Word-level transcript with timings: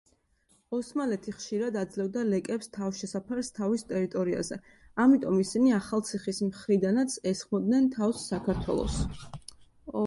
ოსმალეთი 0.75 1.33
ხშირად 1.41 1.75
აძლევდა 1.81 2.23
ლეკებს 2.29 2.71
თავშესაფარს 2.77 3.53
თავის 3.59 3.83
ტერიტორიაზე, 3.91 4.59
ამიტომ 5.05 5.39
ისინი 5.45 5.77
ახალციხის 5.83 6.43
მხრიდანაც 6.51 7.21
ესხმოდნენ 7.35 7.93
თავს 7.99 8.27
საქართველოს. 8.35 9.01